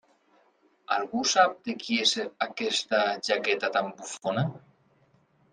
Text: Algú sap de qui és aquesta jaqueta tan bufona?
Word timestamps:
Algú 0.95 1.21
sap 1.33 1.53
de 1.69 1.75
qui 1.83 1.99
és 2.05 2.15
aquesta 2.47 3.03
jaqueta 3.29 3.73
tan 3.77 3.93
bufona? 4.01 4.49